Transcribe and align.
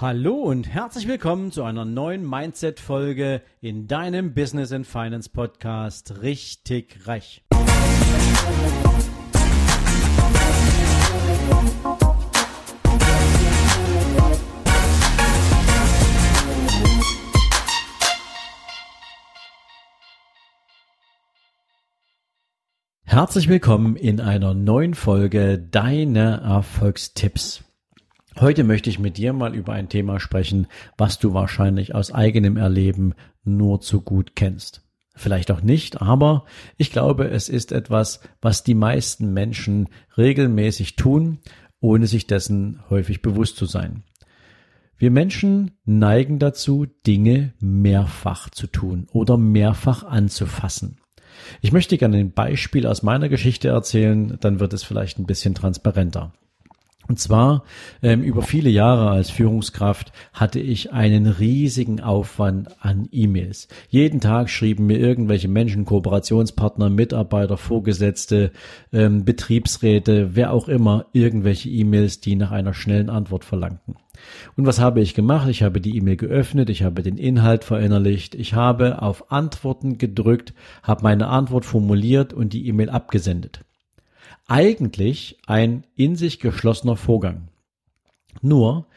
Hallo 0.00 0.32
und 0.32 0.66
herzlich 0.66 1.06
willkommen 1.06 1.52
zu 1.52 1.62
einer 1.62 1.84
neuen 1.84 2.26
Mindset-Folge 2.26 3.42
in 3.60 3.86
deinem 3.86 4.32
Business 4.32 4.72
and 4.72 4.86
Finance 4.86 5.28
Podcast 5.28 6.22
Richtig 6.22 7.06
Reich. 7.06 7.44
Herzlich 23.04 23.50
willkommen 23.50 23.96
in 23.96 24.22
einer 24.22 24.54
neuen 24.54 24.94
Folge 24.94 25.58
Deine 25.58 26.40
Erfolgstipps. 26.40 27.64
Heute 28.38 28.64
möchte 28.64 28.90
ich 28.90 28.98
mit 28.98 29.16
dir 29.16 29.32
mal 29.32 29.54
über 29.54 29.72
ein 29.72 29.88
Thema 29.88 30.20
sprechen, 30.20 30.68
was 30.96 31.18
du 31.18 31.34
wahrscheinlich 31.34 31.94
aus 31.94 32.12
eigenem 32.12 32.56
Erleben 32.56 33.14
nur 33.44 33.80
zu 33.80 34.02
gut 34.02 34.36
kennst. 34.36 34.82
Vielleicht 35.16 35.50
auch 35.50 35.62
nicht, 35.62 36.00
aber 36.00 36.44
ich 36.76 36.92
glaube, 36.92 37.28
es 37.28 37.48
ist 37.48 37.72
etwas, 37.72 38.20
was 38.40 38.62
die 38.62 38.74
meisten 38.74 39.34
Menschen 39.34 39.88
regelmäßig 40.16 40.96
tun, 40.96 41.38
ohne 41.80 42.06
sich 42.06 42.26
dessen 42.26 42.80
häufig 42.88 43.20
bewusst 43.20 43.56
zu 43.56 43.66
sein. 43.66 44.04
Wir 44.96 45.10
Menschen 45.10 45.72
neigen 45.84 46.38
dazu, 46.38 46.86
Dinge 47.06 47.54
mehrfach 47.58 48.50
zu 48.50 48.66
tun 48.66 49.08
oder 49.12 49.36
mehrfach 49.36 50.04
anzufassen. 50.04 50.98
Ich 51.60 51.72
möchte 51.72 51.98
gerne 51.98 52.18
ein 52.18 52.32
Beispiel 52.32 52.86
aus 52.86 53.02
meiner 53.02 53.28
Geschichte 53.28 53.68
erzählen, 53.68 54.38
dann 54.40 54.60
wird 54.60 54.72
es 54.72 54.82
vielleicht 54.82 55.18
ein 55.18 55.26
bisschen 55.26 55.54
transparenter. 55.54 56.32
Und 57.10 57.18
zwar 57.18 57.64
ähm, 58.02 58.22
über 58.22 58.42
viele 58.42 58.70
Jahre 58.70 59.10
als 59.10 59.30
Führungskraft 59.30 60.12
hatte 60.32 60.60
ich 60.60 60.92
einen 60.92 61.26
riesigen 61.26 62.00
Aufwand 62.00 62.68
an 62.80 63.08
E-Mails. 63.10 63.66
Jeden 63.88 64.20
Tag 64.20 64.48
schrieben 64.48 64.86
mir 64.86 65.00
irgendwelche 65.00 65.48
Menschen, 65.48 65.84
Kooperationspartner, 65.84 66.88
Mitarbeiter, 66.88 67.56
Vorgesetzte, 67.56 68.52
ähm, 68.92 69.24
Betriebsräte, 69.24 70.36
wer 70.36 70.52
auch 70.52 70.68
immer, 70.68 71.06
irgendwelche 71.12 71.68
E-Mails, 71.68 72.20
die 72.20 72.36
nach 72.36 72.52
einer 72.52 72.74
schnellen 72.74 73.10
Antwort 73.10 73.44
verlangten. 73.44 73.96
Und 74.56 74.66
was 74.66 74.78
habe 74.78 75.00
ich 75.00 75.14
gemacht? 75.14 75.48
Ich 75.48 75.64
habe 75.64 75.80
die 75.80 75.96
E-Mail 75.96 76.16
geöffnet, 76.16 76.70
ich 76.70 76.84
habe 76.84 77.02
den 77.02 77.18
Inhalt 77.18 77.64
verinnerlicht, 77.64 78.36
ich 78.36 78.54
habe 78.54 79.02
auf 79.02 79.32
Antworten 79.32 79.98
gedrückt, 79.98 80.54
habe 80.84 81.02
meine 81.02 81.26
Antwort 81.26 81.64
formuliert 81.64 82.32
und 82.32 82.52
die 82.52 82.68
E-Mail 82.68 82.88
abgesendet 82.88 83.64
eigentlich 84.50 85.38
ein 85.46 85.84
in 85.94 86.16
sich 86.16 86.40
geschlossener 86.40 86.96
Vorgang. 86.96 87.48
Nur 88.42 88.88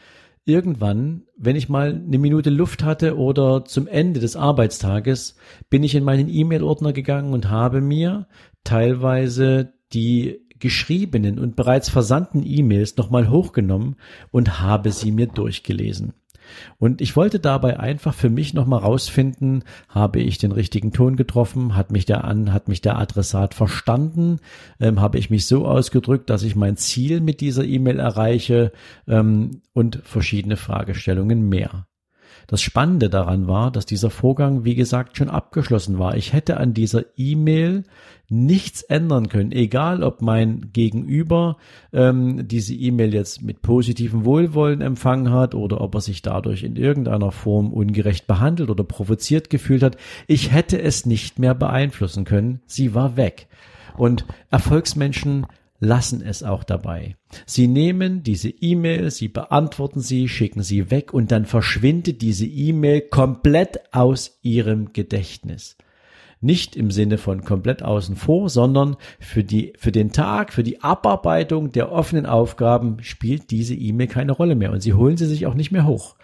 irgendwann, 0.46 1.24
wenn 1.38 1.56
ich 1.56 1.70
mal 1.70 1.94
eine 1.94 2.18
Minute 2.18 2.50
Luft 2.50 2.84
hatte 2.84 3.18
oder 3.18 3.64
zum 3.64 3.88
Ende 3.88 4.20
des 4.20 4.36
Arbeitstages, 4.36 5.36
bin 5.70 5.84
ich 5.84 5.94
in 5.94 6.04
meinen 6.04 6.28
E-Mail-Ordner 6.28 6.92
gegangen 6.92 7.34
und 7.34 7.52
habe 7.52 7.82
mir 7.82 8.28
teilweise 8.64 9.74
die 9.94 10.42
geschriebenen 10.58 11.38
und 11.38 11.56
bereits 11.56 11.90
versandten 11.90 12.44
E-Mails 12.44 12.98
nochmal 12.98 13.30
hochgenommen 13.30 13.98
und 14.32 14.60
habe 14.60 14.92
sie 14.92 15.12
mir 15.12 15.28
durchgelesen. 15.28 16.14
Und 16.80 17.02
ich 17.02 17.16
wollte 17.16 17.40
dabei 17.40 17.80
einfach 17.80 18.14
für 18.14 18.30
mich 18.30 18.54
nochmal 18.54 18.80
rausfinden, 18.80 19.64
habe 19.90 20.20
ich 20.20 20.38
den 20.38 20.52
richtigen 20.52 20.92
Ton 20.92 21.16
getroffen, 21.16 21.76
hat 21.76 21.92
mich 21.92 22.06
der 22.06 22.24
an, 22.24 22.54
hat 22.54 22.68
mich 22.68 22.82
der 22.82 22.98
Adressat 22.98 23.54
verstanden, 23.54 24.40
ähm, 24.80 25.02
habe 25.02 25.18
ich 25.18 25.30
mich 25.30 25.48
so 25.48 25.66
ausgedrückt, 25.66 26.30
dass 26.30 26.44
ich 26.44 26.56
mein 26.56 26.78
Ziel 26.78 27.22
mit 27.22 27.42
dieser 27.42 27.64
E-Mail 27.64 28.00
erreiche? 28.00 28.72
Ähm, 29.08 29.62
und 29.74 30.00
verschiedene 30.04 30.58
Fragestellungen 30.58 31.50
mehr. 31.50 31.88
Das 32.48 32.62
Spannende 32.62 33.10
daran 33.10 33.48
war, 33.48 33.72
dass 33.72 33.86
dieser 33.86 34.10
Vorgang, 34.10 34.66
wie 34.66 34.76
gesagt, 34.76 35.18
schon 35.18 35.30
abgeschlossen 35.30 36.00
war. 36.00 36.16
Ich 36.18 36.34
hätte 36.34 36.58
an 36.58 36.74
dieser 36.74 37.06
E-Mail 37.16 37.84
nichts 38.30 38.82
ändern 38.82 39.30
können, 39.30 39.52
egal 39.52 40.04
ob 40.04 40.22
mein 40.22 40.72
Gegenüber 40.74 41.58
ähm, 41.92 42.48
diese 42.48 42.74
E-Mail 42.74 43.14
jetzt 43.14 43.42
mit 43.42 43.62
positivem 43.62 44.26
Wohlwollen 44.26 44.82
empfangen 44.82 45.32
hat 45.32 45.56
oder 45.56 45.82
ob 45.82 45.96
er 45.96 46.02
sich 46.02 46.22
dadurch 46.22 46.64
in 46.64 46.76
irgendeiner 46.76 47.32
Form 47.32 47.72
ungerecht 47.72 48.26
behandelt 48.26 48.70
oder 48.70 48.84
provoziert 48.84 49.50
gefühlt 49.50 49.84
hat. 49.84 49.98
Ich 50.28 50.52
hätte 50.52 50.82
es 50.82 51.06
nicht 51.06 51.38
mehr 51.38 51.54
beeinflussen 51.54 52.26
können. 52.26 52.62
Sie 52.66 52.96
war 52.96 53.18
weg. 53.18 53.48
Und 53.98 54.26
Erfolgsmenschen 54.50 55.46
lassen 55.84 56.22
es 56.22 56.44
auch 56.44 56.64
dabei. 56.64 57.18
Sie 57.46 57.68
nehmen 57.68 58.24
diese 58.24 58.50
E-Mail, 58.50 59.12
sie 59.12 59.28
beantworten 59.28 60.00
sie, 60.00 60.28
schicken 60.30 60.64
sie 60.64 60.90
weg 60.90 61.14
und 61.14 61.32
dann 61.32 61.46
verschwindet 61.46 62.22
diese 62.22 62.46
E-Mail 62.46 63.02
komplett 63.02 63.94
aus 63.94 64.40
ihrem 64.42 64.94
Gedächtnis. 64.94 65.78
Nicht 66.40 66.76
im 66.76 66.92
Sinne 66.92 67.18
von 67.18 67.44
komplett 67.44 67.84
außen 67.84 68.16
vor, 68.16 68.50
sondern 68.50 68.98
für 69.20 69.44
die, 69.44 69.74
für 69.78 69.92
den 69.92 70.12
Tag, 70.12 70.52
für 70.52 70.64
die 70.64 70.82
Abarbeitung 70.82 71.72
der 71.72 71.92
offenen 71.92 72.26
Aufgaben 72.26 73.02
spielt 73.02 73.52
diese 73.52 73.76
E-Mail 73.76 74.08
keine 74.08 74.34
Rolle 74.34 74.56
mehr 74.56 74.72
und 74.72 74.82
sie 74.82 74.94
holen 74.94 75.18
sie 75.18 75.26
sich 75.26 75.46
auch 75.46 75.54
nicht 75.54 75.72
mehr 75.72 75.86
hoch. 75.86 76.16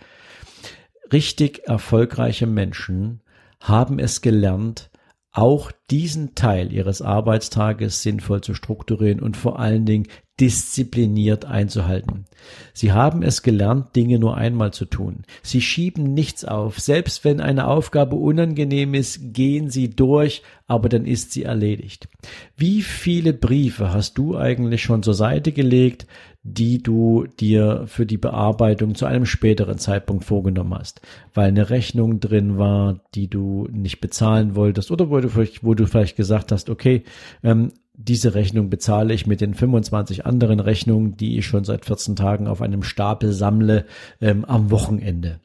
Richtig 1.12 1.68
erfolgreiche 1.68 2.48
Menschen 2.48 3.22
haben 3.62 4.00
es 4.00 4.22
gelernt, 4.22 4.90
auch 5.39 5.72
diesen 5.89 6.35
Teil 6.35 6.73
ihres 6.73 7.01
Arbeitstages 7.01 8.03
sinnvoll 8.03 8.41
zu 8.41 8.53
strukturieren 8.53 9.22
und 9.22 9.38
vor 9.38 9.57
allen 9.57 9.85
Dingen 9.85 10.07
diszipliniert 10.39 11.45
einzuhalten. 11.45 12.25
Sie 12.73 12.91
haben 12.94 13.23
es 13.23 13.41
gelernt, 13.41 13.95
Dinge 13.95 14.19
nur 14.19 14.38
einmal 14.38 14.72
zu 14.72 14.85
tun. 14.85 15.23
Sie 15.44 15.61
schieben 15.61 16.13
nichts 16.13 16.45
auf. 16.45 16.79
Selbst 16.79 17.25
wenn 17.25 17.41
eine 17.41 17.67
Aufgabe 17.67 18.16
unangenehm 18.16 18.94
ist, 18.94 19.33
gehen 19.33 19.69
sie 19.69 19.89
durch, 19.89 20.41
aber 20.67 20.88
dann 20.88 21.05
ist 21.05 21.33
sie 21.33 21.44
erledigt. 21.44 22.07
Wie 22.55 22.81
viele 22.81 23.33
Briefe 23.33 23.91
hast 23.91 24.17
du 24.17 24.38
eigentlich 24.38 24.81
schon 24.81 25.03
zur 25.03 25.13
Seite 25.13 25.51
gelegt, 25.51 26.07
die 26.44 26.81
du 26.81 27.25
dir 27.39 27.83
für 27.88 28.06
die 28.06 28.17
Bearbeitung 28.17 28.95
zu 28.95 29.06
einem 29.06 29.25
späteren 29.25 29.77
Zeitpunkt 29.77 30.23
vorgenommen 30.23 30.73
hast, 30.73 31.01
weil 31.33 31.50
eine 31.50 31.69
Rechnung 31.69 32.21
drin 32.21 32.57
war, 32.57 33.01
die 33.13 33.27
du 33.27 33.67
nicht 33.71 34.00
bezahlen 34.00 34.56
wolltest 34.56 34.89
oder 34.89 35.09
wo 35.09 35.19
du 35.19 35.29
vielleicht, 35.29 35.63
wo 35.66 35.73
du 35.73 35.85
vielleicht 35.85 36.16
gesagt 36.16 36.53
hast, 36.53 36.69
okay, 36.69 37.03
ähm, 37.44 37.73
diese 38.02 38.34
Rechnung 38.34 38.70
bezahle 38.70 39.14
ich 39.14 39.28
mit 39.28 39.42
den 39.42 39.54
25 39.54 40.26
anderen 40.26 40.62
Rechnungen, 40.62 41.18
die 41.18 41.38
ich 41.38 41.46
schon 41.46 41.66
seit 41.66 41.86
14 41.86 42.16
Tagen 42.16 42.48
auf 42.48 42.62
einem 42.62 42.82
Stapel 42.82 43.34
sammle, 43.34 43.86
ähm, 44.22 44.46
am 44.46 44.72
Wochenende. 44.72 45.40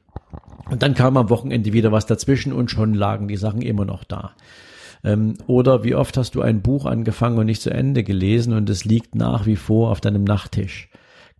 Und 0.70 0.82
dann 0.82 0.94
kam 0.94 1.16
am 1.16 1.30
Wochenende 1.30 1.72
wieder 1.72 1.90
was 1.90 2.06
dazwischen 2.06 2.52
und 2.52 2.70
schon 2.70 2.94
lagen 2.94 3.26
die 3.26 3.36
Sachen 3.36 3.60
immer 3.60 3.84
noch 3.84 4.04
da. 4.04 4.30
Ähm, 5.02 5.34
oder 5.48 5.82
wie 5.82 5.96
oft 5.96 6.16
hast 6.16 6.36
du 6.36 6.42
ein 6.42 6.62
Buch 6.62 6.86
angefangen 6.86 7.38
und 7.38 7.46
nicht 7.46 7.60
zu 7.60 7.70
Ende 7.70 8.04
gelesen 8.04 8.52
und 8.54 8.70
es 8.70 8.84
liegt 8.84 9.16
nach 9.16 9.46
wie 9.46 9.56
vor 9.56 9.90
auf 9.90 10.00
deinem 10.00 10.22
Nachttisch? 10.22 10.88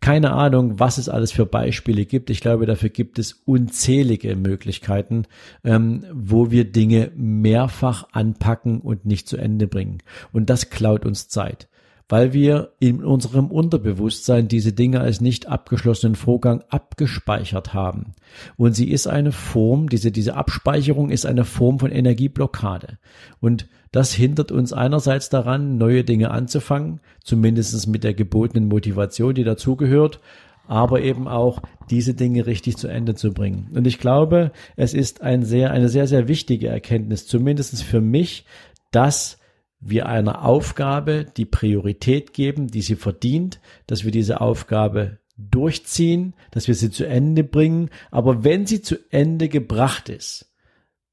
Keine 0.00 0.32
Ahnung, 0.32 0.78
was 0.78 0.98
es 0.98 1.08
alles 1.08 1.32
für 1.32 1.46
Beispiele 1.46 2.04
gibt. 2.04 2.28
Ich 2.28 2.40
glaube, 2.40 2.66
dafür 2.66 2.90
gibt 2.90 3.18
es 3.18 3.42
unzählige 3.46 4.36
Möglichkeiten, 4.36 5.24
ähm, 5.64 6.04
wo 6.12 6.50
wir 6.50 6.70
Dinge 6.70 7.10
mehrfach 7.16 8.08
anpacken 8.12 8.80
und 8.80 9.06
nicht 9.06 9.28
zu 9.28 9.38
Ende 9.38 9.66
bringen. 9.66 9.98
Und 10.32 10.50
das 10.50 10.68
klaut 10.68 11.06
uns 11.06 11.28
Zeit 11.28 11.68
weil 12.08 12.32
wir 12.32 12.72
in 12.80 13.02
unserem 13.02 13.50
Unterbewusstsein 13.50 14.48
diese 14.48 14.72
Dinge 14.72 15.00
als 15.00 15.20
nicht 15.20 15.46
abgeschlossenen 15.46 16.16
Vorgang 16.16 16.62
abgespeichert 16.68 17.72
haben. 17.72 18.14
Und 18.56 18.74
sie 18.74 18.90
ist 18.90 19.06
eine 19.06 19.32
Form, 19.32 19.88
diese, 19.88 20.12
diese 20.12 20.34
Abspeicherung 20.34 21.10
ist 21.10 21.24
eine 21.24 21.44
Form 21.44 21.78
von 21.78 21.90
Energieblockade. 21.90 22.98
Und 23.40 23.68
das 23.90 24.12
hindert 24.12 24.52
uns 24.52 24.72
einerseits 24.72 25.30
daran, 25.30 25.78
neue 25.78 26.04
Dinge 26.04 26.30
anzufangen, 26.30 27.00
zumindest 27.22 27.86
mit 27.86 28.04
der 28.04 28.14
gebotenen 28.14 28.68
Motivation, 28.68 29.34
die 29.34 29.44
dazugehört, 29.44 30.20
aber 30.66 31.00
eben 31.02 31.28
auch 31.28 31.62
diese 31.90 32.14
Dinge 32.14 32.46
richtig 32.46 32.76
zu 32.76 32.88
Ende 32.88 33.14
zu 33.14 33.32
bringen. 33.32 33.70
Und 33.74 33.86
ich 33.86 33.98
glaube, 33.98 34.52
es 34.76 34.94
ist 34.94 35.22
ein 35.22 35.42
sehr, 35.42 35.70
eine 35.70 35.88
sehr, 35.88 36.06
sehr 36.06 36.28
wichtige 36.28 36.68
Erkenntnis, 36.68 37.26
zumindest 37.26 37.82
für 37.82 38.00
mich, 38.00 38.44
dass 38.90 39.38
wir 39.86 40.06
einer 40.06 40.44
Aufgabe 40.44 41.26
die 41.36 41.44
Priorität 41.44 42.32
geben, 42.32 42.68
die 42.68 42.80
sie 42.80 42.96
verdient, 42.96 43.60
dass 43.86 44.04
wir 44.04 44.10
diese 44.10 44.40
Aufgabe 44.40 45.18
durchziehen, 45.36 46.34
dass 46.50 46.68
wir 46.68 46.74
sie 46.74 46.90
zu 46.90 47.06
Ende 47.06 47.44
bringen. 47.44 47.90
Aber 48.10 48.44
wenn 48.44 48.66
sie 48.66 48.80
zu 48.80 48.96
Ende 49.10 49.48
gebracht 49.48 50.08
ist, 50.08 50.52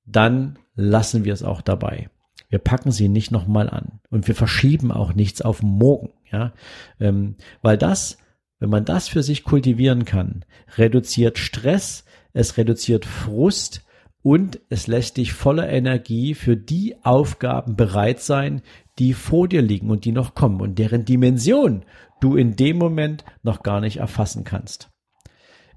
dann 0.05 0.57
lassen 0.75 1.25
wir 1.25 1.33
es 1.33 1.43
auch 1.43 1.61
dabei. 1.61 2.09
Wir 2.49 2.59
packen 2.59 2.91
sie 2.91 3.09
nicht 3.09 3.31
nochmal 3.31 3.69
an 3.69 3.99
und 4.09 4.27
wir 4.27 4.35
verschieben 4.35 4.91
auch 4.91 5.13
nichts 5.13 5.41
auf 5.41 5.61
morgen, 5.61 6.11
ja, 6.31 6.53
ähm, 6.99 7.35
weil 7.61 7.77
das, 7.77 8.17
wenn 8.59 8.69
man 8.69 8.83
das 8.83 9.07
für 9.07 9.23
sich 9.23 9.43
kultivieren 9.43 10.03
kann, 10.05 10.43
reduziert 10.77 11.37
Stress, 11.37 12.03
es 12.33 12.57
reduziert 12.57 13.05
Frust 13.05 13.85
und 14.23 14.59
es 14.69 14.87
lässt 14.87 15.17
dich 15.17 15.33
voller 15.33 15.69
Energie 15.69 16.35
für 16.35 16.55
die 16.55 16.95
Aufgaben 17.03 17.75
bereit 17.75 18.21
sein, 18.21 18.61
die 18.99 19.13
vor 19.13 19.47
dir 19.47 19.61
liegen 19.61 19.89
und 19.89 20.05
die 20.05 20.11
noch 20.11 20.35
kommen 20.35 20.61
und 20.61 20.77
deren 20.77 21.05
Dimension 21.05 21.83
du 22.19 22.35
in 22.35 22.55
dem 22.55 22.77
Moment 22.77 23.25
noch 23.43 23.63
gar 23.63 23.81
nicht 23.81 23.97
erfassen 23.97 24.43
kannst. 24.43 24.91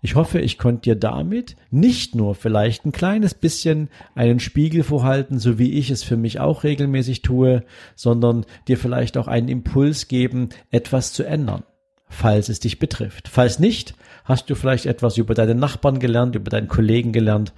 Ich 0.05 0.17
hoffe, 0.17 0.39
ich 0.39 0.59
konnte 0.59 0.83
dir 0.83 0.97
damit 0.97 1.57
nicht 1.71 2.15
nur 2.15 2.35
vielleicht 2.35 2.85
ein 2.85 2.93
kleines 2.93 3.33
bisschen 3.33 3.89
einen 4.15 4.39
Spiegel 4.39 4.83
vorhalten, 4.83 5.39
so 5.39 5.59
wie 5.59 5.73
ich 5.73 5.89
es 5.89 6.03
für 6.03 6.19
mich 6.19 6.41
auch 6.41 6.63
regelmäßig 6.63 7.23
tue, 7.23 7.65
sondern 7.95 8.45
dir 8.69 8.77
vielleicht 8.77 9.17
auch 9.17 9.29
einen 9.29 9.49
Impuls 9.49 10.07
geben, 10.07 10.51
etwas 10.71 11.15
zu 11.15 11.23
ändern, 11.23 11.63
falls 12.07 12.51
es 12.51 12.61
dich 12.61 12.79
betrifft. 12.79 13.29
Falls 13.29 13.59
nicht, 13.59 13.95
hast 14.25 14.51
du 14.51 14.55
vielleicht 14.55 14.85
etwas 14.85 15.17
über 15.17 15.33
deine 15.33 15.55
Nachbarn 15.55 15.99
gelernt, 15.99 16.37
über 16.37 16.51
deinen 16.51 16.69
Kollegen 16.69 17.13
gelernt. 17.13 17.55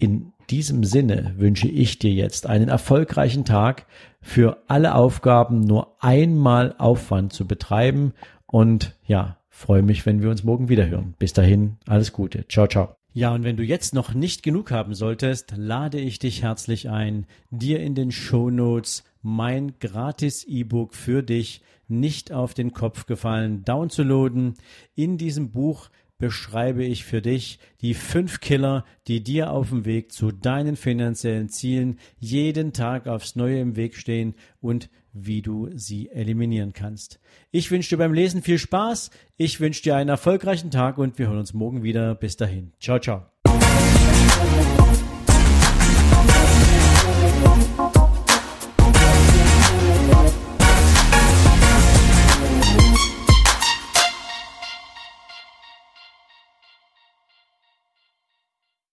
In 0.00 0.32
diesem 0.48 0.82
Sinne 0.82 1.34
wünsche 1.36 1.68
ich 1.68 1.98
dir 1.98 2.10
jetzt 2.10 2.46
einen 2.46 2.70
erfolgreichen 2.70 3.44
Tag, 3.44 3.84
für 4.22 4.62
alle 4.66 4.94
Aufgaben 4.94 5.60
nur 5.60 5.94
einmal 6.02 6.74
Aufwand 6.78 7.34
zu 7.34 7.46
betreiben 7.46 8.14
und 8.46 8.96
ja, 9.06 9.36
freue 9.50 9.82
mich, 9.82 10.06
wenn 10.06 10.22
wir 10.22 10.30
uns 10.30 10.42
morgen 10.42 10.70
wieder 10.70 10.88
hören. 10.88 11.14
Bis 11.18 11.34
dahin, 11.34 11.76
alles 11.86 12.14
Gute. 12.14 12.48
Ciao, 12.48 12.66
ciao. 12.66 12.96
Ja, 13.12 13.34
und 13.34 13.44
wenn 13.44 13.58
du 13.58 13.62
jetzt 13.62 13.92
noch 13.92 14.14
nicht 14.14 14.42
genug 14.42 14.70
haben 14.70 14.94
solltest, 14.94 15.52
lade 15.54 16.00
ich 16.00 16.18
dich 16.18 16.42
herzlich 16.42 16.88
ein, 16.88 17.26
dir 17.50 17.80
in 17.80 17.94
den 17.94 18.10
Show 18.10 18.48
Notes 18.48 19.04
mein 19.20 19.74
gratis 19.80 20.44
E-Book 20.44 20.94
für 20.94 21.22
dich 21.22 21.60
nicht 21.88 22.32
auf 22.32 22.54
den 22.54 22.72
Kopf 22.72 23.04
gefallen 23.04 23.64
downzuladen. 23.66 24.54
In 24.94 25.18
diesem 25.18 25.50
Buch 25.50 25.90
beschreibe 26.20 26.84
ich 26.84 27.04
für 27.04 27.20
dich 27.20 27.58
die 27.80 27.94
fünf 27.94 28.38
Killer, 28.38 28.84
die 29.08 29.24
dir 29.24 29.50
auf 29.50 29.70
dem 29.70 29.84
Weg 29.84 30.12
zu 30.12 30.30
deinen 30.30 30.76
finanziellen 30.76 31.48
Zielen 31.48 31.98
jeden 32.18 32.72
Tag 32.72 33.08
aufs 33.08 33.34
Neue 33.34 33.58
im 33.58 33.74
Weg 33.74 33.96
stehen 33.96 34.34
und 34.60 34.88
wie 35.12 35.42
du 35.42 35.68
sie 35.74 36.08
eliminieren 36.10 36.72
kannst. 36.72 37.18
Ich 37.50 37.72
wünsche 37.72 37.90
dir 37.90 37.96
beim 37.96 38.12
Lesen 38.12 38.42
viel 38.42 38.58
Spaß, 38.58 39.10
ich 39.36 39.58
wünsche 39.58 39.82
dir 39.82 39.96
einen 39.96 40.10
erfolgreichen 40.10 40.70
Tag 40.70 40.98
und 40.98 41.18
wir 41.18 41.26
hören 41.26 41.38
uns 41.38 41.54
morgen 41.54 41.82
wieder. 41.82 42.14
Bis 42.14 42.36
dahin. 42.36 42.72
Ciao, 42.78 43.00
ciao. 43.00 43.39